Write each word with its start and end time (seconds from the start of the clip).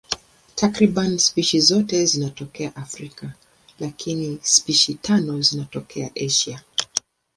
Takriban 0.55 1.17
spishi 1.19 1.59
zote 1.59 2.05
zinatokea 2.05 2.75
Afrika, 2.75 3.33
lakini 3.79 4.39
spishi 4.43 4.93
tano 4.93 5.41
zinatokea 5.41 6.11
Asia. 6.15 6.61